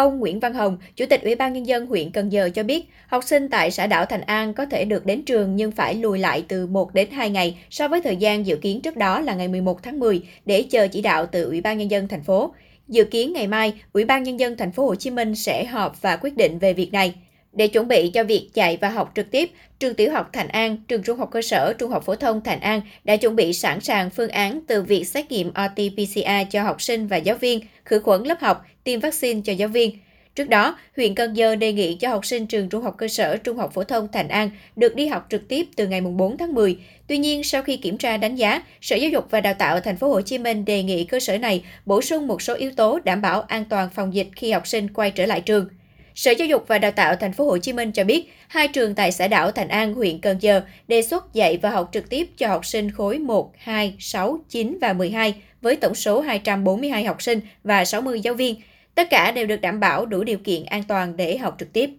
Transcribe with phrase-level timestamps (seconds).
[0.00, 2.88] Ông Nguyễn Văn Hồng, Chủ tịch Ủy ban Nhân dân huyện Cần Giờ cho biết,
[3.06, 6.18] học sinh tại xã đảo Thành An có thể được đến trường nhưng phải lùi
[6.18, 9.34] lại từ 1 đến 2 ngày so với thời gian dự kiến trước đó là
[9.34, 12.54] ngày 11 tháng 10 để chờ chỉ đạo từ Ủy ban Nhân dân thành phố.
[12.88, 16.02] Dự kiến ngày mai, Ủy ban Nhân dân thành phố Hồ Chí Minh sẽ họp
[16.02, 17.14] và quyết định về việc này.
[17.52, 20.76] Để chuẩn bị cho việc dạy và học trực tiếp, trường tiểu học Thành An,
[20.88, 23.80] trường trung học cơ sở, trung học phổ thông Thành An đã chuẩn bị sẵn
[23.80, 27.98] sàng phương án từ việc xét nghiệm RT-PCR cho học sinh và giáo viên, khử
[27.98, 29.98] khuẩn lớp học, tiêm vaccine cho giáo viên.
[30.34, 33.36] Trước đó, huyện Cần Giờ đề nghị cho học sinh trường trung học cơ sở,
[33.36, 36.54] trung học phổ thông Thành An được đi học trực tiếp từ ngày 4 tháng
[36.54, 36.78] 10.
[37.06, 39.96] Tuy nhiên, sau khi kiểm tra đánh giá, Sở Giáo dục và Đào tạo thành
[39.96, 42.98] phố Hồ Chí Minh đề nghị cơ sở này bổ sung một số yếu tố
[43.04, 45.68] đảm bảo an toàn phòng dịch khi học sinh quay trở lại trường.
[46.14, 48.94] Sở Giáo dục và Đào tạo thành phố Hồ Chí Minh cho biết, hai trường
[48.94, 52.30] tại xã đảo Thành An, huyện Cần Giờ đề xuất dạy và học trực tiếp
[52.36, 57.22] cho học sinh khối 1, 2, 6, 9 và 12 với tổng số 242 học
[57.22, 58.56] sinh và 60 giáo viên.
[58.94, 61.90] Tất cả đều được đảm bảo đủ điều kiện an toàn để học trực tiếp.